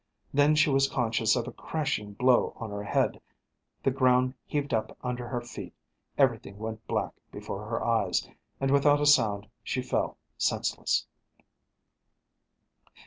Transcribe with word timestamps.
Then 0.33 0.55
she 0.55 0.71
was 0.71 0.89
conscious 0.89 1.35
of 1.35 1.47
a 1.47 1.51
crashing 1.51 2.13
blow 2.13 2.53
on 2.55 2.71
her 2.71 2.83
head, 2.83 3.21
the 3.83 3.91
ground 3.91 4.33
heaved 4.47 4.73
up 4.73 4.97
under 5.03 5.27
her 5.27 5.41
feet, 5.41 5.75
everything 6.17 6.57
went 6.57 6.87
black 6.87 7.13
before 7.31 7.65
her 7.69 7.85
eyes, 7.85 8.27
and 8.59 8.71
without 8.71 8.99
a 8.99 9.05
sound 9.05 9.45
she 9.63 9.83
fell 9.83 10.17
senseless. 10.39 11.05